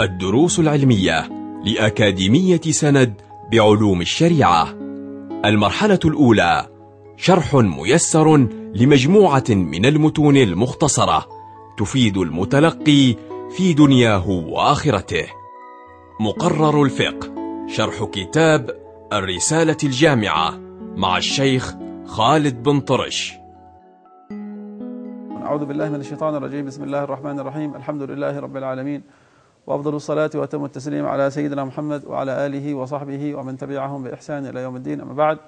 الدروس 0.00 0.58
العلمية 0.58 1.28
لأكاديمية 1.64 2.60
سند 2.60 3.20
بعلوم 3.52 4.00
الشريعة. 4.00 4.68
المرحلة 5.44 5.98
الأولى 6.04 6.66
شرح 7.16 7.54
ميسر 7.54 8.36
لمجموعة 8.74 9.44
من 9.48 9.86
المتون 9.86 10.36
المختصرة 10.36 11.26
تفيد 11.78 12.16
المتلقي 12.16 13.16
في 13.50 13.72
دنياه 13.74 14.30
وآخرته. 14.30 15.26
مقرر 16.20 16.82
الفقه 16.82 17.34
شرح 17.68 18.04
كتاب 18.04 18.70
الرسالة 19.12 19.76
الجامعة 19.84 20.58
مع 20.96 21.16
الشيخ 21.16 21.74
خالد 22.06 22.62
بن 22.62 22.80
طرش. 22.80 23.34
أعوذ 25.42 25.64
بالله 25.64 25.88
من 25.88 26.00
الشيطان 26.00 26.34
الرجيم. 26.34 26.66
بسم 26.66 26.84
الله 26.84 27.04
الرحمن 27.04 27.38
الرحيم. 27.38 27.74
الحمد 27.74 28.02
لله 28.02 28.38
رب 28.38 28.56
العالمين. 28.56 29.02
وأفضل 29.68 29.94
الصلاة 29.94 30.30
وأتم 30.34 30.64
التسليم 30.64 31.06
على 31.06 31.30
سيدنا 31.30 31.64
محمد 31.64 32.04
وعلى 32.06 32.46
آله 32.46 32.74
وصحبه 32.74 33.34
ومن 33.34 33.56
تبعهم 33.56 34.02
بإحسان 34.02 34.46
إلى 34.46 34.60
يوم 34.60 34.76
الدين. 34.76 35.00
أما 35.00 35.14
بعد 35.14 35.38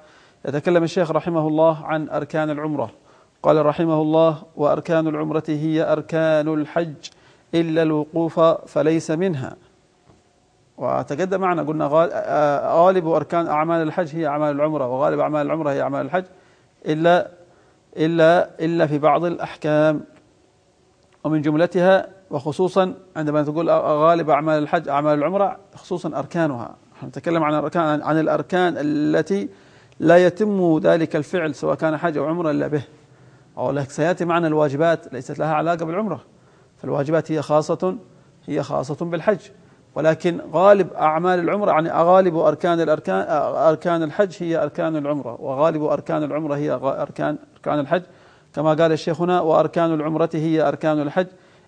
يتكلم 0.45 0.83
الشيخ 0.83 1.11
رحمه 1.11 1.49
الله 1.49 1.85
عن 1.85 2.09
أركان 2.09 2.51
العمرة. 2.51 2.91
قال 3.43 3.67
رحمه 3.67 4.03
الله 4.03 4.43
وأركان 4.57 5.09
العمرة 5.09 5.43
هي 5.49 5.93
أركان 5.93 6.49
الحج 6.49 6.95
إلا 7.55 7.83
الوقوف 7.83 8.41
فليس 8.41 9.11
منها. 9.11 9.57
وتقدم 10.79 11.41
معنا 11.41 11.63
قلنا 11.63 11.89
غالب 12.63 13.09
أركان 13.09 13.47
أعمال 13.47 13.83
الحج 13.83 14.17
هي 14.17 14.27
أعمال 14.27 14.51
العمرة 14.57 14.87
وغالب 14.87 15.21
أعمال 15.21 15.47
العمرة 15.47 15.71
هي 15.71 15.83
أعمال 15.83 16.07
الحج 16.07 16.25
إلا 16.87 17.29
إلا 17.97 18.51
إلا 18.61 18.87
في 18.87 18.99
بعض 18.99 19.25
الأحكام. 19.25 20.01
ومن 21.25 21.43
جملتها 21.43 22.20
وخصوصا 22.31 22.95
عندما 23.17 23.43
تقول 23.43 23.71
غالب 23.71 24.31
أعمال 24.31 24.63
الحج 24.63 24.89
أعمال 24.89 25.19
العمرة 25.19 25.57
خصوصا 25.75 26.19
أركانها. 26.19 26.77
نتكلم 27.05 27.43
عن 27.43 27.55
الأركان 27.55 28.03
عن 28.03 28.21
الأركان 28.21 28.75
التي 28.77 29.49
لا 30.01 30.27
يتم 30.27 30.79
ذلك 30.79 31.17
الفعل 31.17 31.55
سواء 31.55 31.75
كان 31.75 31.97
حج 31.97 32.17
أو 32.19 32.27
عمرة 32.27 32.51
إلا 32.51 32.67
به. 32.67 32.83
أو 33.59 33.71
لك 33.71 33.91
سيأتي 33.91 34.25
معنا 34.25 34.47
الواجبات 34.47 35.13
ليست 35.13 35.39
لها 35.39 35.55
علاقة 35.55 35.85
بالعمرة. 35.85 36.21
فالواجبات 36.77 37.33
هي 37.33 37.43
خاصة 37.43 37.97
هي 38.47 38.63
خاصة 38.63 39.05
بالحج. 39.05 39.39
ولكن 39.95 40.41
غالب 40.53 40.93
أعمال 40.93 41.39
العمرة 41.39 41.71
يعني 41.71 41.91
غالب 41.93 42.37
أركان 42.37 42.81
الأركان 42.81 43.25
أركان 43.69 44.03
الحج 44.03 44.37
هي 44.39 44.63
أركان 44.63 44.97
العمرة. 44.97 45.41
وغالب 45.41 45.85
أركان 45.85 46.23
العمرة 46.23 46.57
هي 46.57 46.71
أركان 46.71 47.39
أركان 47.57 47.79
الحج. 47.79 48.03
كما 48.55 48.75
قال 48.75 48.93
الشيخ 48.93 49.21
هنا 49.21 49.41
وأركان 49.41 49.95
العمرة 49.95 50.31
هي 50.35 50.69
أركان 50.69 51.01
الحج. 51.01 51.27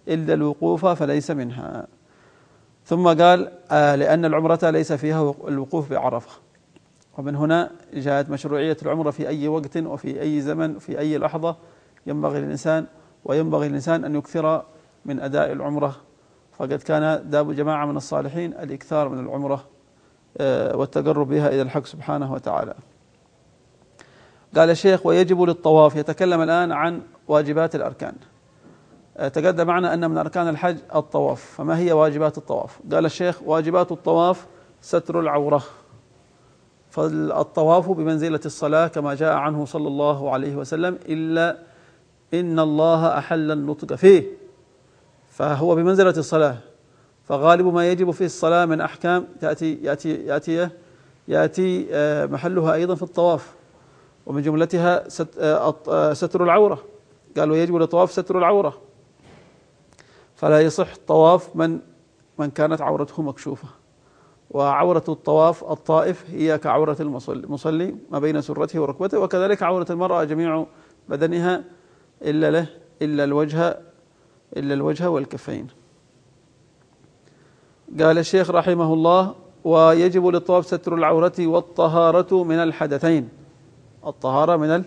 إلا 0.09 0.35
الوقوف 0.35 0.87
فليس 0.87 1.31
منها. 1.31 1.87
ثم 2.85 3.07
قال 3.07 3.53
آه 3.71 3.95
لأن 3.95 4.25
العمرة 4.25 4.71
ليس 4.71 4.93
فيها 4.93 5.35
الوقوف 5.49 5.91
بعرفة. 5.91 6.31
ومن 7.19 7.37
هنا 7.37 7.71
جاءت 7.95 8.31
مشروعية 8.31 8.77
العمرة 8.83 9.11
في 9.11 9.29
أي 9.29 9.49
وقت 9.49 9.77
وفي 9.77 10.21
أي 10.23 10.41
زمن 10.41 10.79
في 10.79 10.99
أي 10.99 11.19
لحظة 11.19 11.57
ينبغي 12.07 12.41
للإنسان 12.41 12.87
وينبغي 13.25 13.69
للإنسان 13.69 14.05
أن 14.05 14.15
يكثر 14.15 14.65
من 15.05 15.21
أداء 15.21 15.53
العمرة. 15.53 15.97
فقد 16.53 16.75
كان 16.75 17.31
داب 17.31 17.53
جماعة 17.53 17.87
من 17.87 17.97
الصالحين 17.97 18.53
الإكثار 18.53 19.09
من 19.09 19.19
العمرة 19.19 19.65
والتقرب 20.75 21.29
بها 21.29 21.49
إلى 21.49 21.63
الحق 21.63 21.87
سبحانه 21.87 22.33
وتعالى. 22.33 22.75
قال 24.57 24.71
الشيخ 24.71 25.07
ويجب 25.07 25.43
للطواف 25.43 25.97
يتكلم 25.97 26.41
الآن 26.41 26.73
عن 26.73 27.03
واجبات 27.29 27.75
الأركان. 27.75 28.15
تقدم 29.17 29.67
معنا 29.67 29.95
أن 29.95 30.11
من 30.11 30.19
أركان 30.19 30.49
الحج 30.49 30.77
الطواف. 30.95 31.55
فما 31.57 31.79
هي 31.79 31.93
واجبات 31.93 32.39
الطواف؟ 32.39 32.79
قال 32.93 33.07
الشيخ 33.07 33.43
واجبات 33.43 33.93
الطواف 33.93 34.47
ستر 34.81 35.21
العورة. 35.21 35.63
فالطواف 36.91 37.91
بمنزلة 37.91 38.41
الصلاة 38.47 38.87
كما 38.87 39.15
جاء 39.15 39.35
عنه 39.35 39.65
صلى 39.65 39.89
الله 39.89 40.31
عليه 40.31 40.57
وسلم 40.57 40.99
إلا 41.09 41.59
إن 42.35 42.59
الله 42.59 43.19
أحل 43.19 43.51
النطق 43.51 43.95
فيه. 43.95 44.25
فهو 45.31 45.75
بمنزلة 45.75 46.15
الصلاة. 46.17 46.57
فغالب 47.25 47.67
ما 47.67 47.91
يجب 47.91 48.11
في 48.11 48.25
الصلاة 48.25 48.65
من 48.65 48.81
أحكام 48.81 49.27
تأتي 49.41 49.79
يأتي 49.83 50.27
يأتي 50.27 50.69
يأتي 51.29 51.87
محلها 52.27 52.75
أيضا 52.75 52.95
في 52.95 53.03
الطواف. 53.03 53.55
ومن 54.27 54.43
جملتها 54.43 55.09
ستر 56.13 56.45
العورة. 56.45 56.79
قالوا 57.37 57.57
يجب 57.57 57.77
للطواف 57.77 58.13
ستر 58.13 58.39
العورة. 58.39 58.79
فلا 60.43 60.61
يصح 60.61 60.97
طواف 61.07 61.57
من 61.57 61.79
من 62.39 62.51
كانت 62.51 62.81
عورته 62.81 63.23
مكشوفة. 63.23 63.69
وعورة 64.51 65.05
الطواف 65.09 65.65
الطائف 65.65 66.31
هي 66.31 66.59
كعورة 66.59 66.97
المصلي 67.01 67.95
ما 68.11 68.19
بين 68.19 68.41
سرته 68.41 68.81
وركبته 68.81 69.19
وكذلك 69.19 69.63
عورة 69.63 69.87
المرأة 69.91 70.25
جميع 70.25 70.67
بدنها 71.09 71.65
إلا 72.23 72.51
له 72.51 72.67
إلا 73.03 73.25
الوجه 73.25 73.79
إلا 74.57 74.75
الوجه 74.75 75.11
والكفين. 75.11 75.67
قال 78.01 78.19
الشيخ 78.19 78.51
رحمه 78.51 78.95
الله 78.95 79.35
ويجب 79.65 80.27
للطواف 80.27 80.67
ستر 80.67 80.95
العورة 80.95 81.33
والطهارة 81.39 82.45
من 82.45 82.57
الحدثين. 82.57 83.29
الطهارة 84.07 84.57
من 84.57 84.85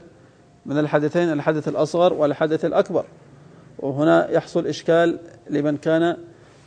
من 0.66 0.80
الحدثين 0.80 1.32
الحدث 1.32 1.68
الأصغر 1.68 2.14
والحدث 2.14 2.66
الأكبر. 2.66 3.06
وهنا 3.80 4.32
يحصل 4.32 4.68
إشكال 4.68 5.20
لمن 5.50 5.78
كان 5.78 6.18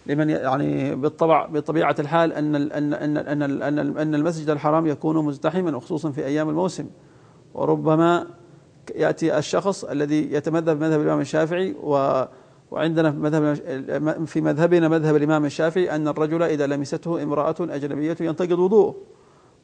لمن 0.07 0.31
يعني 0.31 0.95
بالطبع 0.95 1.47
بطبيعة 1.47 1.97
الحال 1.99 2.33
أن 2.33 2.55
أن 2.55 2.95
أن 2.95 3.17
أن 3.17 3.63
أن, 3.63 3.99
أن 3.99 4.15
المسجد 4.15 4.51
الحرام 4.51 4.87
يكون 4.87 5.25
مزدحما 5.25 5.77
وخصوصا 5.77 6.11
في 6.11 6.27
أيام 6.27 6.49
الموسم. 6.49 6.87
وربما 7.55 8.27
يأتي 8.95 9.39
الشخص 9.39 9.85
الذي 9.85 10.33
يتمذهب 10.33 10.81
مذهب 10.81 11.01
الإمام 11.01 11.21
الشافعي 11.21 11.77
و 11.83 12.25
وعندنا 12.71 13.11
في 13.11 13.19
مذهب 13.19 13.55
في 14.27 14.41
مذهبنا 14.41 14.89
مذهب 14.89 15.17
الإمام 15.17 15.45
الشافعي 15.45 15.91
أن 15.91 16.09
الرجل 16.09 16.43
إذا 16.43 16.67
لمسته 16.67 17.23
امرأة 17.23 17.57
أجنبية 17.61 18.17
ينتقض 18.21 18.59
وضوءه. 18.59 18.95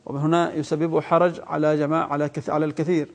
ومن 0.06 0.20
هنا 0.20 0.54
يسبب 0.54 1.00
حرج 1.00 1.40
على 1.46 1.76
جماعة 1.76 2.06
على 2.06 2.30
على 2.48 2.64
الكثير. 2.64 3.08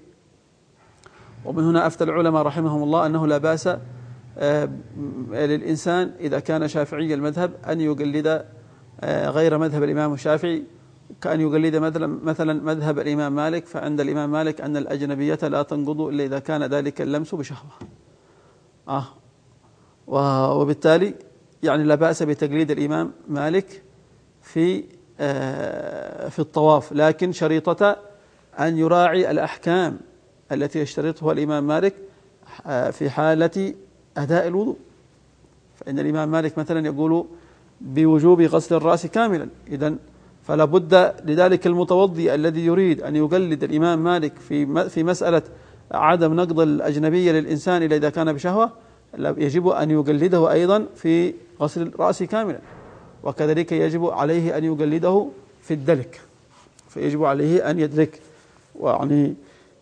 ومن 1.46 1.64
هنا 1.64 1.88
أفتى 1.88 2.04
العلماء 2.04 2.42
رحمهم 2.42 2.84
الله 2.84 3.06
أنه 3.06 3.28
لا 3.28 3.38
بأس 3.38 3.70
للإنسان 5.32 6.12
إذا 6.20 6.40
كان 6.40 6.68
شافعي 6.68 7.14
المذهب 7.14 7.52
أن 7.70 7.82
يقلد 7.82 8.46
غير 9.06 9.58
مذهب 9.58 9.84
الإمام 9.84 10.14
الشافعي 10.14 10.64
كأن 11.22 11.42
يقلد 11.42 11.76
مثلا 11.76 12.08
مثلا 12.08 12.64
مذهب 12.64 13.00
الإمام 13.00 13.36
مالك 13.36 13.66
فعند 13.66 14.02
الإمام 14.02 14.32
مالك 14.32 14.62
أن 14.62 14.78
الأجنبية 14.78 15.40
لا 15.44 15.62
تنقض 15.62 16.02
إلا 16.02 16.24
إذا 16.24 16.40
كان 16.40 16.64
ذلك 16.64 17.02
اللمس 17.02 17.36
بشهوة. 17.36 17.72
آه. 18.88 19.06
وبالتالي 20.58 21.14
يعني 21.64 21.84
لا 21.84 21.96
بأس 21.96 22.24
بتقليد 22.24 22.72
الإمام 22.72 23.12
مالك 23.28 23.84
في 24.42 24.84
في 26.30 26.40
الطواف 26.40 26.94
لكن 26.94 27.32
شريطة 27.32 27.98
أن 28.60 28.78
يراعي 28.78 29.32
الأحكام 29.32 30.00
التي 30.52 30.80
يشترطها 30.80 31.32
الإمام 31.32 31.68
مالك 31.68 31.96
في 32.92 33.10
حالة 33.10 33.74
أداء 34.20 34.48
الوضوء. 34.48 34.76
فإن 35.76 36.00
الإمام 36.00 36.32
مالك 36.32 36.58
مثلا 36.58 36.86
يقول 36.86 37.26
بوجوب 37.82 38.42
غسل 38.42 38.76
الرأس 38.76 39.06
كاملا. 39.06 39.48
إذا 39.68 39.96
فلا 40.44 40.66
بد 40.66 41.14
لذلك 41.26 41.68
المتوضي 41.68 42.36
الذي 42.36 42.66
يريد 42.66 43.02
أن 43.02 43.16
يقلد 43.16 43.64
الإمام 43.64 44.04
مالك 44.04 44.34
في 44.40 44.90
في 44.90 45.04
مسألة 45.04 45.42
عدم 45.92 46.34
نقض 46.34 46.60
الأجنبية 46.60 47.32
للإنسان 47.32 47.84
إلا 47.84 47.96
إذا 47.96 48.10
كان 48.10 48.34
بشهوة 48.34 48.72
يجب 49.20 49.68
أن 49.68 49.92
يقلده 49.92 50.52
أيضا 50.52 50.86
في 50.96 51.34
غسل 51.62 51.82
الرأس 51.82 52.24
كاملا. 52.24 52.60
وكذلك 53.24 53.72
يجب 53.72 54.06
عليه 54.06 54.58
أن 54.58 54.64
يقلده 54.64 55.28
في 55.62 55.74
الدلك. 55.74 56.22
فيجب 56.90 57.24
عليه 57.24 57.70
أن 57.70 57.80
يدرك 57.80 58.20
ويعني 58.80 59.34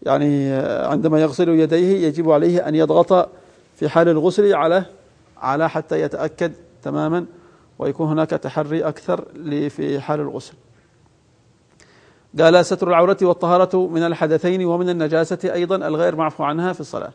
يعني 0.03 0.53
عندما 0.85 1.21
يغسل 1.21 1.49
يديه 1.49 2.07
يجب 2.07 2.31
عليه 2.31 2.67
أن 2.67 2.75
يضغط 2.75 3.29
في 3.77 3.89
حال 3.89 4.09
الغسل 4.09 4.53
على 4.53 4.85
على 5.37 5.69
حتى 5.69 6.01
يتأكد 6.01 6.53
تماما 6.83 7.25
ويكون 7.79 8.07
هناك 8.07 8.29
تحري 8.29 8.83
أكثر 8.83 9.25
في 9.69 9.99
حال 9.99 10.19
الغسل. 10.19 10.53
قال 12.39 12.65
ستر 12.65 12.87
العورة 12.87 13.17
والطهارة 13.21 13.87
من 13.87 14.03
الحدثين 14.03 14.65
ومن 14.65 14.89
النجاسة 14.89 15.53
أيضا 15.53 15.75
الغير 15.75 16.15
معفو 16.15 16.43
عنها 16.43 16.73
في 16.73 16.79
الصلاة. 16.79 17.11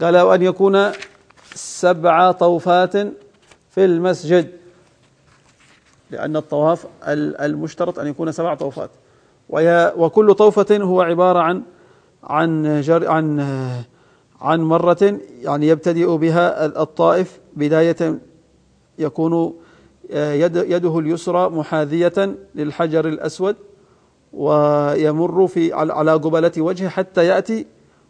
قال 0.00 0.16
وأن 0.16 0.42
يكون 0.42 0.90
سبع 1.54 2.32
طوفات 2.32 2.96
في 3.70 3.84
المسجد. 3.84 4.50
لأن 6.10 6.36
الطواف 6.36 6.86
المشترط 7.08 7.98
أن 7.98 8.06
يكون 8.06 8.32
سبع 8.32 8.54
طوفات. 8.54 8.90
وكل 9.96 10.34
طوفة 10.34 10.76
هو 10.76 11.02
عبارة 11.02 11.38
عن 11.38 11.62
عن 12.24 12.80
جر 12.80 13.10
عن 13.10 13.40
عن 14.40 14.60
مرة 14.60 15.18
يعني 15.42 15.68
يبتدئ 15.68 16.16
بها 16.16 16.66
الطائف 16.66 17.40
بداية 17.56 18.18
يكون 18.98 19.54
يد 20.10 20.56
يده 20.56 20.98
اليسرى 20.98 21.48
محاذية 21.50 22.36
للحجر 22.54 23.08
الأسود 23.08 23.56
ويمر 24.32 25.46
في 25.46 25.72
على 25.72 26.12
قبلة 26.12 26.52
وجهه 26.58 26.88
حتى 26.88 27.26
يأتي 27.26 27.66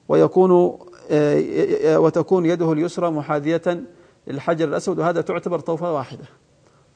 ويكون 0.09 0.79
آه، 1.11 1.99
وتكون 1.99 2.47
يده 2.47 2.73
اليسرى 2.73 3.11
محاذية 3.11 3.85
للحجر 4.27 4.69
الأسود 4.69 4.99
وهذا 4.99 5.21
تعتبر 5.21 5.59
طوفة 5.59 5.93
واحدة. 5.93 6.25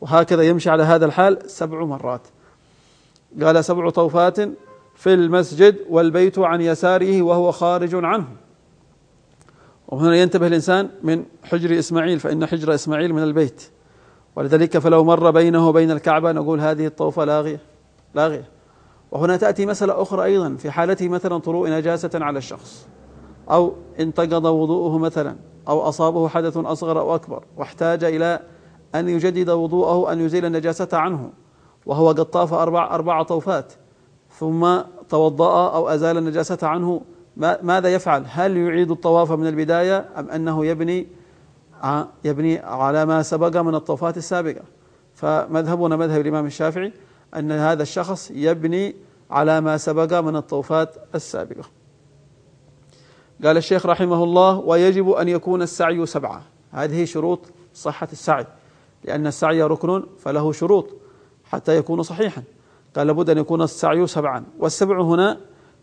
وهكذا 0.00 0.42
يمشي 0.42 0.70
على 0.70 0.82
هذا 0.82 1.06
الحال 1.06 1.50
سبع 1.50 1.84
مرات. 1.84 2.20
قال 3.42 3.64
سبع 3.64 3.90
طوفات 3.90 4.40
في 4.94 5.14
المسجد 5.14 5.76
والبيت 5.88 6.38
عن 6.38 6.60
يساره 6.60 7.22
وهو 7.22 7.52
خارج 7.52 7.94
عنه. 7.94 8.26
وهنا 9.88 10.16
ينتبه 10.16 10.46
الإنسان 10.46 10.88
من 11.02 11.24
حجر 11.44 11.78
إسماعيل 11.78 12.20
فإن 12.20 12.46
حجر 12.46 12.74
إسماعيل 12.74 13.14
من 13.14 13.22
البيت. 13.22 13.62
ولذلك 14.36 14.78
فلو 14.78 15.04
مر 15.04 15.30
بينه 15.30 15.68
وبين 15.68 15.90
الكعبة 15.90 16.32
نقول 16.32 16.60
هذه 16.60 16.86
الطوفة 16.86 17.24
لاغية 17.24 17.60
لاغية 18.14 18.44
وهنا 19.12 19.36
تأتي 19.36 19.66
مسألة 19.66 20.02
أخرى 20.02 20.24
أيضا 20.24 20.56
في 20.58 20.70
حالة 20.70 21.08
مثلا 21.08 21.38
طروء 21.38 21.70
نجاسة 21.70 22.10
على 22.14 22.38
الشخص. 22.38 22.88
أو 23.50 23.74
انتقض 24.00 24.44
وضوءه 24.44 24.98
مثلا 24.98 25.36
أو 25.68 25.80
أصابه 25.80 26.28
حدث 26.28 26.56
أصغر 26.56 27.00
أو 27.00 27.14
أكبر 27.14 27.42
واحتاج 27.56 28.04
إلى 28.04 28.40
أن 28.94 29.08
يجدد 29.08 29.50
وضوءه 29.50 30.12
أن 30.12 30.20
يزيل 30.20 30.44
النجاسة 30.44 30.88
عنه. 30.92 31.30
وهو 31.86 32.08
قد 32.08 32.24
طاف 32.24 32.54
أربع, 32.54 32.94
أربع 32.94 33.22
طوفات 33.22 33.72
ثم 34.38 34.78
توضأ 35.08 35.74
أو 35.74 35.88
أزال 35.88 36.18
النجاسة 36.18 36.58
عنه 36.62 37.00
ماذا 37.38 37.94
يفعل؟ 37.94 38.24
هل 38.28 38.56
يعيد 38.56 38.90
الطواف 38.90 39.32
من 39.32 39.46
البداية 39.46 40.08
أم 40.16 40.30
أنه 40.30 40.66
يبني 40.66 41.06
يبني 42.24 42.58
على 42.58 43.06
ما 43.06 43.22
سبق 43.22 43.60
من 43.60 43.74
الطوفات 43.74 44.16
السابقة؟ 44.16 44.62
فمذهبنا 45.14 45.96
مذهب 45.96 46.20
الإمام 46.20 46.46
الشافعي 46.46 46.92
أن 47.36 47.52
هذا 47.52 47.82
الشخص 47.82 48.30
يبني 48.30 48.96
على 49.30 49.60
ما 49.60 49.76
سبق 49.76 50.20
من 50.20 50.36
الطوفات 50.36 50.96
السابقة. 51.14 51.64
قال 53.44 53.56
الشيخ 53.56 53.86
رحمه 53.86 54.24
الله 54.24 54.58
ويجب 54.58 55.10
أن 55.10 55.28
يكون 55.28 55.62
السعي 55.62 56.06
سبعة. 56.06 56.42
هذه 56.70 57.04
شروط 57.04 57.40
صحة 57.74 58.08
السعي. 58.12 58.46
لأن 59.04 59.26
السعي 59.26 59.62
ركن 59.62 60.06
فله 60.18 60.52
شروط 60.52 60.88
حتى 61.44 61.76
يكون 61.76 62.02
صحيحا. 62.02 62.42
قال 62.96 63.06
لابد 63.06 63.30
أن 63.30 63.38
يكون 63.38 63.62
السعي 63.62 64.06
سبعا. 64.06 64.44
والسبع 64.58 65.00
هنا 65.00 65.40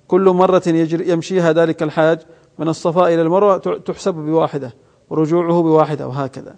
كل 0.08 0.30
مرة 0.30 0.64
يجري 0.68 1.10
يمشيها 1.10 1.54
ذلك 1.54 1.84
الحاج 1.84 2.20
من 2.60 2.70
الصفاء 2.70 3.14
إلى 3.14 3.22
المروة 3.22 3.58
تحسب 3.58 4.14
بواحدة 4.14 4.74
ورجوعه 5.10 5.64
بواحدة 5.64 6.08
وهكذا. 6.08 6.56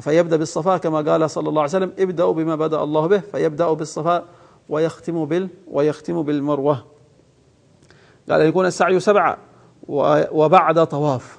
فيبدأ 0.00 0.36
بالصفاء 0.36 0.78
كما 0.78 1.12
قال 1.12 1.30
صلى 1.30 1.48
الله 1.48 1.62
عليه 1.62 1.70
وسلم 1.70 1.92
ابدأوا 1.98 2.32
بما 2.32 2.56
بدأ 2.56 2.82
الله 2.82 3.06
به. 3.06 3.18
فيبدأ 3.18 3.72
بالصفاء 3.72 4.24
ويختم 4.68 5.24
بال 5.24 5.48
ويختم 5.70 6.22
بالمروة. 6.22 6.84
قال 8.30 8.40
يكون 8.40 8.66
السعي 8.66 9.00
سبعة 9.00 9.38
وبعد 10.32 10.86
طواف. 10.86 11.38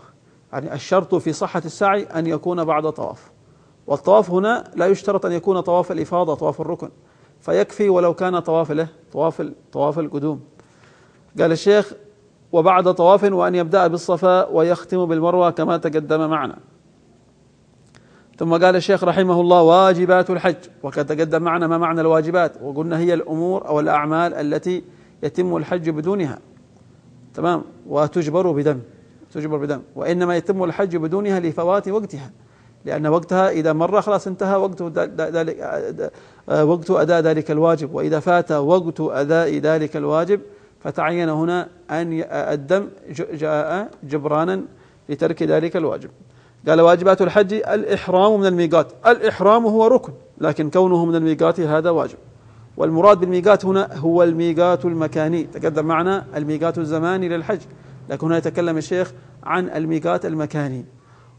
يعني 0.54 0.74
الشرط 0.74 1.16
في 1.16 1.34
صحة 1.34 1.62
السعي 1.66 2.04
أن 2.04 2.28
يكون 2.28 2.64
بعد 2.64 2.90
طواف. 2.92 3.32
والطواف 3.88 4.32
هنا 4.32 4.72
لا 4.76 4.86
يشترط 4.86 5.26
أن 5.26 5.32
يكون 5.32 5.60
طواف 5.60 5.92
الإفاضة 5.92 6.36
طواف 6.36 6.62
الركن. 6.62 6.90
فيكفي 7.40 7.90
ولو 7.90 8.14
كان 8.14 8.40
طواف 8.40 8.72
له 8.72 8.88
طواف 9.12 9.44
طواف 9.72 10.00
القدوم. 10.00 10.42
قال 11.40 11.52
الشيخ 11.52 11.94
وبعد 12.52 12.94
طواف 12.94 13.24
وأن 13.24 13.56
يبدأ 13.56 13.88
بالصفاء 13.88 14.56
ويختم 14.56 15.06
بالمروة 15.06 15.50
كما 15.50 15.78
تقدم 15.78 16.30
معنا. 16.30 16.58
ثم 18.38 18.54
قال 18.54 18.76
الشيخ 18.76 19.04
رحمه 19.04 19.42
الله 19.42 19.62
واجبات 19.62 20.30
الحج. 20.30 20.56
وقد 20.84 21.06
تقدم 21.06 21.42
معنا 21.42 21.68
ما 21.68 21.78
معنى 21.78 22.02
الواجبات. 22.02 22.62
وقلنا 22.62 23.00
هي 23.00 23.14
الأمور 23.14 23.68
أو 23.68 23.80
الأعمال 23.80 24.34
التي 24.34 24.84
يتم 25.24 25.58
الحج 25.58 25.90
بدونها. 25.90 26.40
تمام؟ 27.34 27.64
وتجبر 27.88 28.52
بدم 28.52 28.80
تجبر 29.34 29.58
بدم. 29.58 29.82
وإنما 29.96 30.38
يتم 30.38 30.64
الحج 30.64 30.98
بدونها 30.98 31.40
لفوات 31.40 31.88
وقتها. 31.88 32.32
لأن 32.86 33.08
وقتها 33.08 33.50
إذا 33.50 33.74
مر 33.74 34.02
خلاص 34.02 34.28
انتهى 34.28 34.56
وقت 34.56 34.82
ذلك 35.20 36.12
وقت 36.50 36.92
أداء 36.92 37.22
ذلك 37.22 37.52
الواجب. 37.52 37.94
وإذا 37.94 38.20
فات 38.20 38.52
وقت 38.52 39.00
أداء 39.00 39.58
ذلك 39.58 39.98
الواجب. 39.98 40.42
فتعين 40.80 41.30
هنا 41.30 41.68
أن 41.92 42.24
الدم 42.32 42.88
جاء 43.34 43.90
جبرانا 44.04 44.62
لترك 45.10 45.44
ذلك 45.44 45.78
الواجب. 45.78 46.10
قال 46.68 46.82
واجبات 46.82 47.22
الحج 47.22 47.54
الإحرام 47.54 48.40
من 48.40 48.46
الميقات. 48.46 48.88
الإحرام 49.08 49.66
هو 49.66 49.88
ركن 49.88 50.14
لكن 50.38 50.70
كونه 50.70 51.06
من 51.06 51.16
الميقات 51.16 51.60
هذا 51.60 51.90
واجب. 51.90 52.18
والمراد 52.78 53.20
بالميقات 53.20 53.66
هنا 53.66 53.98
هو 53.98 54.24
الميقات 54.24 54.86
المكاني. 54.86 55.44
تقدم 55.44 55.86
معنا 55.86 56.26
الميقات 56.36 56.78
الزماني 56.78 57.30
للحج. 57.30 57.60
لكن 58.10 58.28
هنا 58.28 58.38
يتكلم 58.38 58.78
الشيخ 58.78 59.12
عن 59.44 59.70
الميقات 59.70 60.26
المكاني. 60.26 60.86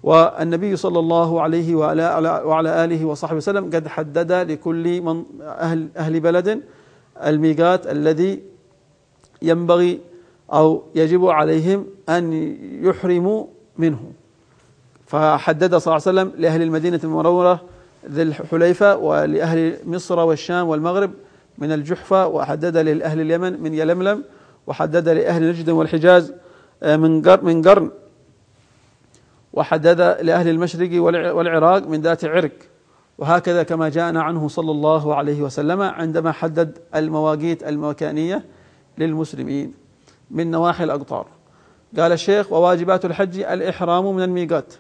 والنبي 0.02 0.76
صلى 0.76 0.98
الله 0.98 1.42
عليه 1.42 1.75
وعلى, 1.75 2.42
وعلى 2.44 2.84
آله 2.84 3.04
وصحبه 3.04 3.37
وسلم 3.37 3.64
قد 3.64 3.88
حدد 3.88 4.32
لكل 4.32 5.00
من 5.00 5.25
أهل, 5.42 5.88
أهل 5.96 6.20
بلد 6.20 6.62
الميقات 7.26 7.87
الذي 7.87 8.50
ينبغي 9.42 10.00
أو 10.52 10.82
يجب 10.94 11.26
عليهم 11.26 11.87
أن 12.08 12.56
يحرموا 12.82 13.46
منه. 13.78 14.12
فحدد 15.06 15.76
صلى 15.76 15.96
الله 15.96 16.06
عليه 16.06 16.20
وسلم 16.20 16.32
لأهل 16.42 16.62
المدينة 16.62 17.00
المنورة 17.04 17.60
ذي 18.10 18.22
الحليفة 18.22 18.96
ولأهل 18.96 19.76
مصر 19.87 20.19
والشام 20.19 20.69
والمغرب 20.69 21.10
من 21.58 21.72
الجحفة 21.72 22.26
وحدد 22.26 22.76
لأهل 22.76 23.20
اليمن 23.20 23.62
من 23.62 23.75
يلملم 23.75 24.25
وحدد 24.66 25.08
لأهل 25.08 25.48
نجد 25.48 25.70
والحجاز 25.70 26.34
آه، 26.82 26.96
من 26.96 27.22
قرن 27.22 27.44
من 27.44 27.62
قرن. 27.62 27.90
وحدد 29.52 30.00
لأهل 30.00 30.48
المشرق 30.48 31.02
والعراق 31.02 31.87
من 31.87 32.00
ذات 32.00 32.25
عرق. 32.25 32.52
وهكذا 33.19 33.62
كما 33.62 33.88
جاءنا 33.88 34.22
عنه 34.22 34.48
صلى 34.48 34.70
الله 34.70 35.14
عليه 35.14 35.42
وسلم 35.42 35.81
عندما 35.82 36.32
حدد 36.32 36.78
المواقيت 36.94 37.62
المكانية. 37.62 38.44
للمسلمين 38.98 39.75
من 40.31 40.50
نواحي 40.50 40.84
الأقطار. 40.84 41.26
قال 41.98 42.12
الشيخ 42.12 42.52
وواجبات 42.52 43.04
الحج 43.04 43.38
الإحرام 43.40 44.16
من 44.16 44.22
الميقات. 44.22 44.75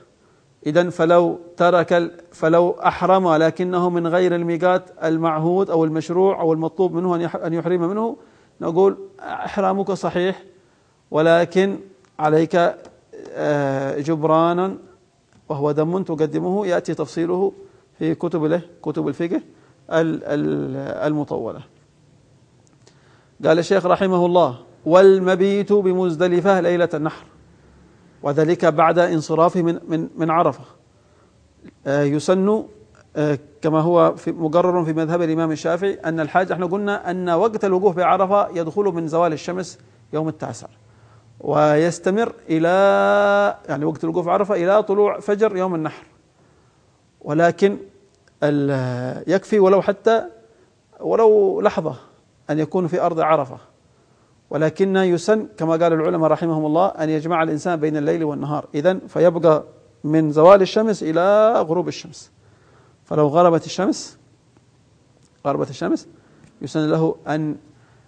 إذا 0.66 0.90
فلو 0.90 1.38
ترك 1.56 2.12
فلو 2.32 2.70
أحرم 2.70 3.34
لكنه 3.34 3.90
من 3.90 4.06
غير 4.06 4.34
الميقات 4.34 4.84
المعهود 5.04 5.70
أو 5.70 5.84
المشروع 5.84 6.40
أو 6.40 6.52
المطلوب 6.52 6.94
منه 6.94 7.30
أن 7.46 7.54
يحرم 7.54 7.80
منه 7.80 8.16
نقول 8.60 8.98
إحرامك 9.20 9.92
صحيح 9.92 10.42
ولكن 11.10 11.78
عليك 12.18 12.74
آه، 13.32 14.00
جبرانا 14.00 14.76
وهو 15.48 15.72
دم 15.72 16.02
تقدمه 16.02 16.66
يأتي 16.66 16.94
تفصيله 16.94 17.52
في 17.98 18.14
كتب 18.14 18.44
له 18.44 18.62
كتب 18.82 19.08
الفقه 19.08 19.40
المطولة. 19.90 21.60
قال 23.44 23.58
الشيخ 23.58 23.86
رحمه 23.86 24.26
الله 24.26 24.58
والمبيت 24.86 25.72
بمزدلفة 25.72 26.60
ليلة 26.60 26.88
النحر 26.94 27.24
وذلك 28.22 28.64
بعد 28.64 28.98
انصرافه 28.98 29.62
من 29.62 29.80
من 29.88 30.08
من 30.16 30.30
عرفة. 30.30 30.64
آه، 31.86 32.02
يسن 32.02 32.64
آه، 33.16 33.38
كما 33.62 33.80
هو 33.80 34.14
في 34.16 34.32
مقرر 34.32 34.84
في 34.84 34.92
مذهب 34.92 35.22
الإمام 35.22 35.50
الشافعي 35.50 35.94
أن 35.94 36.20
الحاج 36.20 36.52
إحنا 36.52 36.66
قلنا 36.66 37.10
أن 37.10 37.30
وقت 37.30 37.64
الوقوف 37.64 37.96
بعرفة 37.96 38.48
يدخل 38.48 38.82
من 38.84 39.08
زوال 39.08 39.32
الشمس 39.32 39.78
يوم 40.12 40.28
التاسع 40.28 40.66
ويستمر 41.40 42.32
إلى 42.48 42.68
يعني 43.68 43.84
وقت 43.84 44.04
الوقوف 44.04 44.26
بعرفه 44.26 44.54
إلى 44.54 44.82
طلوع 44.82 45.20
فجر 45.20 45.56
يوم 45.56 45.74
النحر. 45.74 46.04
ولكن 47.20 47.76
يكفي 49.26 49.58
ولو 49.58 49.82
حتى 49.82 50.24
ولو 51.00 51.60
لحظة 51.60 52.09
أن 52.50 52.58
يكون 52.58 52.86
في 52.86 53.00
أرض 53.00 53.20
عرفة. 53.20 53.58
ولكن 54.50 54.96
يسن 54.96 55.46
كما 55.56 55.72
قال 55.72 55.92
العلماء 55.92 56.30
رحمهم 56.30 56.66
الله 56.66 56.86
أن 56.86 57.10
يجمع 57.10 57.42
الإنسان 57.42 57.80
بين 57.80 57.96
الليل 57.96 58.24
والنهار. 58.24 58.66
إذا 58.74 58.98
فيبقى 59.08 59.64
من 60.04 60.32
زوال 60.32 60.62
الشمس 60.62 61.02
إلى 61.02 61.52
غروب 61.60 61.88
الشمس. 61.88 62.30
فلو 63.04 63.26
غربت 63.28 63.66
الشمس 63.66 64.18
غربت 65.46 65.70
الشمس 65.70 66.08
يسن 66.62 66.90
له 66.90 67.16
أن 67.28 67.56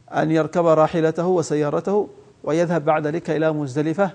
أن 0.08 0.30
يركب 0.30 0.66
راحلته 0.66 1.26
وسيارته 1.26 2.08
ويذهب 2.44 2.84
بعد 2.84 3.06
ذلك 3.06 3.30
إلى 3.30 3.52
مزدلفة. 3.52 4.10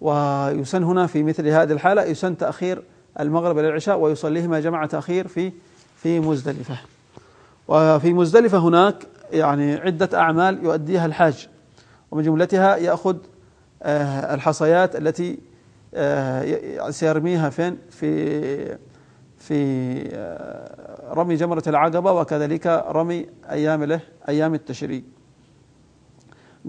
ويسن 0.00 0.82
هنا 0.84 1.06
في 1.06 1.22
مثل 1.22 1.48
هذه 1.48 1.72
الحالة 1.72 2.02
يسن 2.02 2.36
تأخير 2.36 2.82
المغرب 3.20 3.58
إلى 3.58 3.68
العشاء 3.68 3.98
ويصليهما 3.98 4.60
جمع 4.60 4.86
تأخير 4.86 5.28
في 5.28 5.52
في 5.96 6.20
مزدلفة. 6.20 6.76
وفي 7.68 8.12
مزدلفة 8.12 8.58
هناك 8.58 9.06
يعني 9.32 9.74
عدة 9.74 10.18
أعمال 10.18 10.64
يؤديها 10.64 11.06
الحاج 11.06 11.48
ومن 12.10 12.22
جملتها 12.22 12.76
يأخذ 12.76 13.16
آه، 13.82 14.34
الحصيات 14.34 14.96
التي 14.96 15.38
آه، 15.94 16.90
سيرميها 16.90 17.50
فين؟ 17.50 17.78
في 17.90 18.78
في 19.38 20.02
آه، 20.12 21.14
رمي 21.14 21.34
جمرة 21.34 21.62
العقبة 21.66 22.12
وكذلك 22.12 22.66
رمي 22.88 23.26
أيام 23.50 23.84
له 23.84 24.00
أيام 24.28 24.54
التشريق 24.54 25.02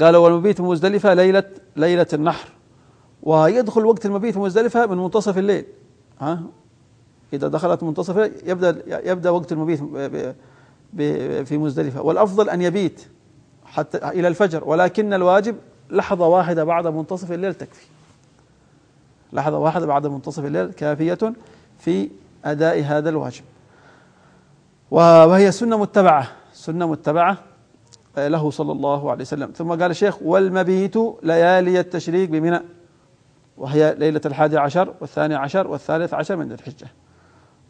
قال 0.01 0.15
والمبيت 0.15 0.61
مزدلفة 0.61 1.13
ليلة 1.13 1.43
ليلة 1.75 2.07
النحر. 2.13 2.49
ويدخل 3.23 3.85
وقت 3.85 4.05
المبيت 4.05 4.37
مزدلفة 4.37 4.85
من 4.85 4.97
منتصف 4.97 5.37
الليل. 5.37 5.65
ها؟ 6.19 6.43
إذا 7.33 7.47
دخلت 7.47 7.83
منتصف 7.83 8.31
يبدأ 8.45 8.83
يبدأ 9.11 9.29
وقت 9.29 9.51
المبيت 9.51 9.81
في 11.45 11.57
مزدلفة. 11.57 12.01
والأفضل 12.01 12.49
أن 12.49 12.61
يبيت 12.61 13.07
حتى 13.65 13.97
إلى 13.97 14.27
الفجر 14.27 14.63
ولكن 14.65 15.13
الواجب 15.13 15.55
لحظة 15.89 16.27
واحدة 16.27 16.63
بعد 16.63 16.87
منتصف 16.87 17.31
الليل 17.31 17.53
تكفي. 17.53 17.85
لحظة 19.33 19.57
واحدة 19.57 19.85
بعد 19.85 20.07
منتصف 20.07 20.45
الليل 20.45 20.71
كافية 20.71 21.33
في 21.79 22.09
أداء 22.45 22.83
هذا 22.83 23.09
الواجب. 23.09 23.43
وهي 24.91 25.51
سنة 25.51 25.77
متبعة. 25.77 26.27
سنة 26.53 26.87
متبعة 26.87 27.37
له 28.17 28.51
صلى 28.51 28.71
الله 28.71 29.11
عليه 29.11 29.21
وسلم. 29.21 29.51
ثم 29.55 29.69
قال 29.69 29.91
الشيخ 29.91 30.21
والمبيت 30.21 30.95
ليالي 31.23 31.79
التشريق 31.79 32.29
بمنى. 32.29 32.59
وهي 33.57 33.95
ليلة 33.97 34.21
الحادي 34.25 34.57
عشر 34.57 34.93
والثاني 35.01 35.35
عشر 35.35 35.67
والثالث 35.67 36.13
عشر 36.13 36.35
من 36.35 36.51
الحجة. 36.51 36.87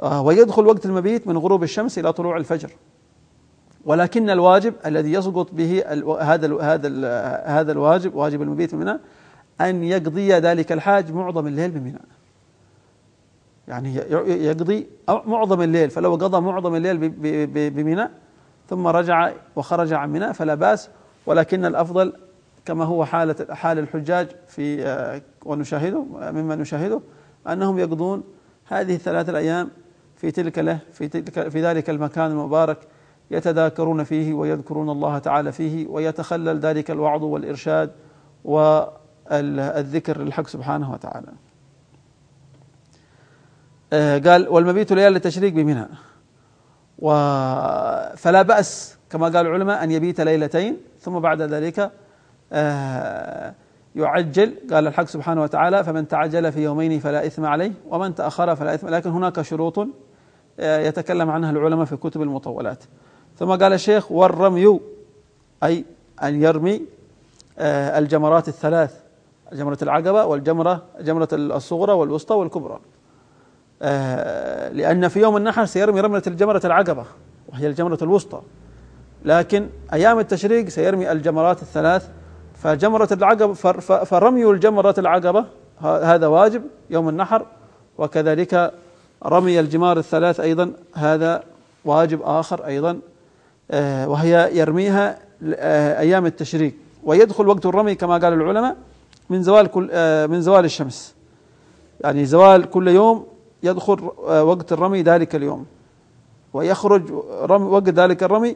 آه، 0.01 0.21
ويدخل 0.21 0.65
وقت 0.65 0.85
المبيت 0.85 1.27
من 1.27 1.37
غروب 1.37 1.63
الشمس 1.63 1.99
إلى 1.99 2.13
طلوع 2.13 2.37
الفجر. 2.37 2.71
ولكن 3.85 4.29
الواجب 4.29 4.73
الذي 4.85 5.13
يسقط 5.13 5.51
به 5.53 5.83
هذا 6.21 6.61
هذا 6.61 6.89
هذا 7.45 7.71
الواجب 7.71 8.15
واجب 8.15 8.41
المبيت 8.41 8.75
بمنى 8.75 8.99
أن 9.61 9.83
يقضي 9.83 10.33
ذلك 10.33 10.71
الحاج 10.71 11.11
معظم 11.11 11.47
الليل 11.47 11.71
بمنى. 11.71 11.99
يعني 13.67 13.95
يقضي 14.45 14.87
معظم 15.07 15.61
الليل 15.61 15.89
فلو 15.89 16.15
قضى 16.15 16.41
معظم 16.41 16.75
الليل 16.75 17.09
بمنى 17.69 18.09
ثم 18.69 18.87
رجع 18.87 19.31
وخرج 19.55 19.93
عن 19.93 20.09
منى 20.09 20.33
فلا 20.33 20.55
بأس. 20.55 20.89
ولكن 21.25 21.65
الأفضل 21.65 22.13
كما 22.65 22.85
هو 22.85 23.05
حاله 23.05 23.35
حال 23.49 23.79
الحجاج 23.79 24.27
في 24.47 24.85
آه، 24.85 25.21
ونشاهده 25.45 26.03
مما 26.31 26.55
نشاهده 26.55 27.01
أنهم 27.47 27.79
يقضون 27.79 28.23
هذه 28.65 28.95
الثلاث 28.95 29.29
الأيام 29.29 29.69
في 30.15 30.31
تلك 30.31 30.59
له 30.59 30.79
في 30.93 31.07
تلك 31.07 31.49
في 31.49 31.61
ذلك 31.61 31.89
المكان 31.89 32.31
المبارك 32.31 32.77
يتذاكرون 33.31 34.03
فيه 34.03 34.33
ويذكرون 34.33 34.89
الله 34.89 35.17
تعالى 35.17 35.51
فيه 35.51 35.87
ويتخلل 35.87 36.59
ذلك 36.59 36.91
الوعظ 36.91 37.23
والإرشاد 37.23 37.91
والذكر 38.45 40.21
للحق 40.21 40.47
سبحانه 40.47 40.91
وتعالى. 40.91 41.27
آه، 43.93 44.17
قال 44.17 44.47
والمبيت 44.49 44.93
ليالي 44.93 45.15
التشريق 45.15 45.53
بمنى 45.53 45.87
فلا 48.17 48.41
بأس 48.41 48.97
كما 49.09 49.25
قال 49.25 49.47
العلماء 49.47 49.83
أن 49.83 49.91
يبيت 49.91 50.21
ليلتين 50.21 50.77
ثم 50.99 51.19
بعد 51.19 51.41
ذلك 51.41 51.91
آه، 52.53 53.53
يعجل. 53.95 54.55
قال 54.73 54.87
الحق 54.87 55.03
سبحانه 55.05 55.41
وتعالى 55.41 55.83
فمن 55.83 56.07
تعجل 56.07 56.51
في 56.51 56.63
يومين 56.63 56.99
فلا 56.99 57.25
إثم 57.25 57.45
عليه 57.45 57.71
ومن 57.89 58.15
تأخر 58.15 58.55
فلا 58.55 58.73
إثم 58.73 58.87
لكن 58.87 59.09
هناك 59.09 59.41
شروط 59.41 59.87
آه، 60.59 60.79
يتكلم 60.79 61.29
عنها 61.29 61.51
العلماء 61.51 61.85
في 61.85 61.95
كتب 61.95 62.21
المطولات. 62.21 62.83
ثم 63.39 63.49
قال 63.49 63.73
الشيخ 63.73 64.11
والرمي 64.11 64.79
أي 65.63 65.85
أن 66.23 66.43
يرمي 66.43 66.81
الجمرات 67.59 68.47
الثلاث 68.47 68.93
جمرة 69.53 69.77
العقبة 69.81 70.25
والجمرة 70.25 70.83
جمرة 70.99 71.27
الصغرى 71.33 71.93
والوسطى 71.93 72.35
والكبرى. 72.35 72.79
آه، 73.81 74.69
لأن 74.69 75.07
في 75.07 75.19
يوم 75.19 75.37
النحر 75.37 75.65
سيرمي 75.65 76.01
رملة 76.01 76.21
الجمرة 76.27 76.61
العقبة 76.65 77.05
وهي 77.49 77.67
الجمرة 77.67 77.97
الوسطى. 78.01 78.41
لكن 79.25 79.67
أيام 79.93 80.19
التشريق 80.19 80.69
سيرمي 80.69 81.11
الجمرات 81.11 81.61
الثلاث 81.61 82.09
فجمرة 82.55 83.07
العقبة 83.11 83.53
فرمي 84.03 84.45
الجمرة 84.45 84.95
العقبة 84.97 85.45
هذا 85.81 86.27
واجب 86.27 86.63
يوم 86.89 87.09
النحر 87.09 87.45
وكذلك 87.97 88.73
رمي 89.25 89.59
الجمار 89.59 89.97
الثلاث 89.97 90.39
أيضا 90.39 90.73
هذا 90.95 91.43
واجب 91.85 92.21
آخر 92.21 92.65
أيضا. 92.65 92.91
آه، 92.91 93.10
وهي 94.07 94.49
يرميها 94.53 95.19
آه، 95.55 95.99
أيام 95.99 96.25
التشريق. 96.25 96.73
ويدخل 97.03 97.47
وقت 97.47 97.65
الرمي 97.65 97.95
كما 97.95 98.13
قال 98.13 98.33
العلماء 98.33 98.77
من 99.29 99.43
زوال 99.43 99.67
كل 99.67 99.89
من 100.29 100.41
زوال 100.41 100.65
الشمس. 100.65 101.15
يعني 102.01 102.25
زوال 102.25 102.69
كل 102.69 102.87
يوم 102.87 103.25
يدخل 103.63 104.11
آه، 104.27 104.43
وقت 104.43 104.73
الرمي 104.73 105.01
ذلك 105.01 105.35
اليوم. 105.35 105.65
ويخرج 106.53 107.11
رمي 107.41 107.65
وقت 107.65 107.89
ذلك 107.89 108.23
الرمي 108.23 108.55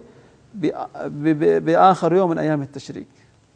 بآخر 1.60 2.14
يوم 2.14 2.30
من 2.30 2.38
أيام 2.38 2.62
التشريق. 2.62 3.06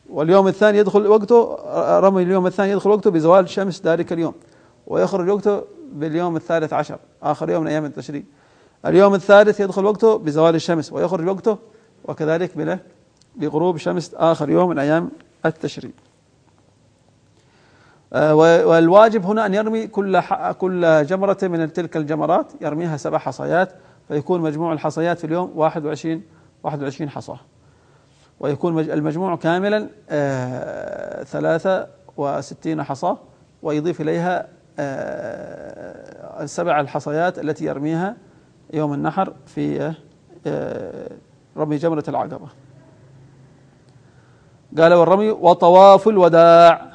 واليوم 0.10 0.48
الثاني 0.48 0.78
يدخل 0.78 1.08
وقته 1.08 1.58
آه، 1.66 2.00
رمي 2.00 2.24
اليوم 2.24 2.48
الثاني 2.48 2.72
يدخل 2.72 2.90
وقته 2.90 3.12
بزوال 3.12 3.44
الشمس 3.44 3.82
ذلك 3.86 4.14
اليوم. 4.14 4.34
ويخرج 4.88 5.30
وقته 5.30 5.62
باليوم 5.94 6.36
الثالث 6.36 6.74
عشر 6.74 7.00
آخر 7.24 7.50
يوم 7.50 7.64
من 7.64 7.70
أيام 7.70 7.86
التشريق. 7.86 8.24
اليوم 8.86 9.14
الثالث 9.14 9.60
يدخل 9.60 9.86
وقته 9.86 10.18
بزوال 10.18 10.56
الشمس 10.56 10.94
ويخرج 10.94 11.28
وقته 11.28 11.58
وكذلك 12.06 12.80
بغروب 13.36 13.78
شمس 13.78 14.14
آخر 14.14 14.50
يوم 14.50 14.70
من 14.70 14.80
أيام 14.80 15.10
التشريق. 15.46 15.92
آه، 18.14 18.36
والواجب 18.66 19.26
هنا 19.26 19.46
أن 19.46 19.54
يرمي 19.54 19.88
كل 19.88 20.22
كل 20.58 21.06
جمرة 21.06 21.38
من 21.44 21.74
تلك 21.74 21.98
الجمرات 21.98 22.52
يرميها 22.62 22.98
سبع 22.98 23.18
حصيات 23.18 23.74
فيكون 24.08 24.42
مجموع 24.42 24.74
الحصيات 24.74 25.18
في 25.18 25.24
اليوم 25.24 25.52
21 25.56 26.24
21 26.64 27.10
حصاة 27.10 27.40
ويكون 28.40 28.80
المجموع 28.80 29.36
كاملا 29.36 29.90
آه، 30.10 31.24
ثلاثة 31.24 31.88
وستين 32.18 32.84
حصاة 32.84 33.18
ويضيف 33.64 34.02
إليها 34.02 34.48
آه، 34.80 36.44
السبع 36.44 36.80
الحصيات 36.80 37.40
التي 37.40 37.66
يرميها 37.66 38.16
يوم 38.74 38.94
النحر 38.94 39.34
في 39.46 39.94
رمي 41.58 41.78
جمرة 41.78 42.04
العقبة. 42.08 42.48
قال 44.78 44.94
والرمي 44.94 45.30
وطواف 45.30 46.08
الوداع. 46.08 46.90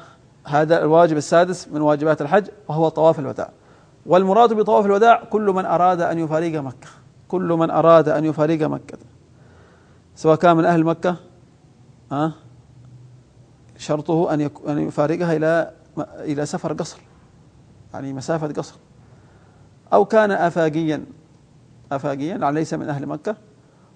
هذا 0.47 0.81
الواجب 0.83 1.17
السادس 1.17 1.67
من 1.67 1.81
واجبات 1.81 2.21
الحج 2.21 2.47
وهو 2.67 2.89
طواف 2.89 3.19
الوداع. 3.19 3.49
والمراد 4.05 4.53
بطواف 4.53 4.85
الوداع 4.85 5.23
كل 5.23 5.41
من 5.41 5.65
أراد 5.65 6.01
أن 6.01 6.19
يفارق 6.19 6.61
مكة. 6.61 6.87
كل 7.27 7.53
من 7.53 7.69
أراد 7.71 8.09
أن 8.09 8.25
يفارق 8.25 8.67
مكة. 8.67 8.97
سواء 10.15 10.35
كان 10.35 10.57
من 10.57 10.65
أهل 10.65 10.83
مكة 10.83 11.15
ها 12.11 12.31
شرطه 13.77 14.33
أن 14.33 14.49
أن 14.67 14.79
يفارقها 14.79 15.35
إلى 15.35 15.71
إلى 15.99 16.45
سفر 16.45 16.73
قصر. 16.73 17.01
يعني 17.93 18.13
مسافة 18.13 18.47
قصر. 18.47 18.75
أو 19.93 20.05
كان 20.05 20.31
أفاقيا 20.31 21.05
أفاقيا 21.91 22.51
ليس 22.51 22.73
من 22.73 22.89
أهل 22.89 23.05
مكة 23.05 23.35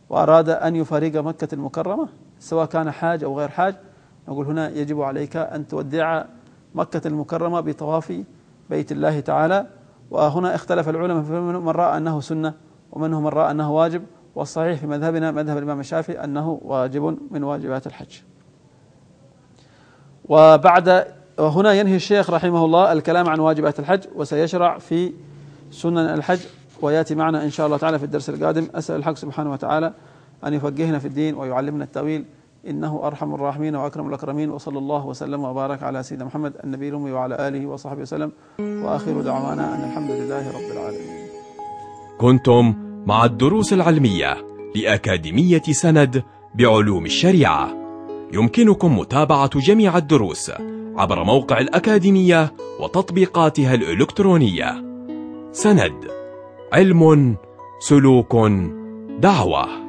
وأراد 0.09 0.49
أن 0.49 0.75
يفارق 0.75 1.15
مكة 1.15 1.47
المكرمة 1.53 2.07
سواء 2.39 2.65
كان 2.65 2.91
حاج 2.91 3.23
أو 3.23 3.39
غير 3.39 3.49
حاج. 3.49 3.75
نقول 4.27 4.45
هنا 4.45 4.69
يجب 4.69 5.01
عليك 5.01 5.37
أن 5.37 5.67
تودع 5.67 6.23
مكة 6.75 7.07
المكرمة 7.07 7.59
بطواف 7.59 8.13
بيت 8.69 8.91
الله 8.91 9.19
تعالى. 9.19 9.67
وهنا 10.11 10.55
اختلف 10.55 10.89
العلماء 10.89 11.23
من 11.41 11.69
رأى 11.69 11.97
أنه 11.97 12.21
سنة 12.21 12.53
ومنهم 12.91 13.23
من 13.23 13.29
رأى 13.29 13.51
أنه 13.51 13.71
واجب. 13.71 14.03
والصحيح 14.35 14.79
في 14.79 14.87
مذهبنا 14.87 15.31
مذهب 15.31 15.57
الإمام 15.57 15.79
الشافعي 15.79 16.23
أنه 16.23 16.59
واجب 16.61 17.17
من 17.31 17.43
واجبات 17.43 17.87
الحج. 17.87 18.19
وبعد 20.25 21.05
وهنا 21.39 21.73
ينهي 21.73 21.95
الشيخ 21.95 22.29
رحمه 22.29 22.65
الله 22.65 22.91
الكلام 22.91 23.29
عن 23.29 23.39
واجبات 23.39 23.79
الحج 23.79 24.03
وسيشرع 24.15 24.77
في 24.77 25.13
سنن 25.71 25.97
الحج 25.97 26.39
ويأتي 26.81 27.15
معنا 27.15 27.43
إن 27.43 27.49
شاء 27.49 27.65
الله 27.65 27.77
تعالى 27.77 27.99
في 27.99 28.05
الدرس 28.05 28.29
القادم. 28.29 28.67
أسأل 28.75 28.95
الحق 28.95 29.13
سبحانه 29.13 29.51
وتعالى 29.51 29.93
أن 30.45 30.53
يفقهنا 30.53 30.99
في 30.99 31.07
الدين 31.07 31.35
ويعلمنا 31.35 31.83
التأويل. 31.83 32.25
إنه 32.67 33.01
أرحم 33.03 33.33
الراحمين 33.33 33.75
وأكرم 33.75 34.07
الأكرمين. 34.07 34.49
وصلى 34.49 34.77
الله 34.77 35.05
وسلم 35.05 35.43
وبارك 35.43 35.83
على 35.83 36.03
سيدنا 36.03 36.25
محمد 36.25 36.53
النبي 36.63 36.89
الأمي 36.89 37.11
وعلى 37.11 37.47
آله 37.47 37.65
وصحبه 37.65 38.01
وسلم. 38.01 38.31
وآخر 38.59 39.21
دعوانا 39.21 39.75
أن 39.75 39.89
الحمد 39.89 40.11
لله 40.11 40.47
رب 40.47 40.71
العالمين. 40.71 41.27
كنتم 42.19 42.73
مع 43.05 43.25
الدروس 43.25 43.73
العلمية 43.73 44.37
لأكاديمية 44.75 45.61
سند 45.61 46.23
بعلوم 46.55 47.05
الشريعة. 47.05 47.69
يمكنكم 48.33 48.99
متابعة 48.99 49.59
جميع 49.59 49.97
الدروس 49.97 50.51
عبر 50.95 51.23
موقع 51.23 51.59
الأكاديمية 51.59 52.53
وتطبيقاتها 52.79 53.73
الإلكترونية. 53.73 54.83
سند. 55.51 56.18
علم 56.73 57.35
سلوك 57.79 58.35
دعوة. 59.19 59.88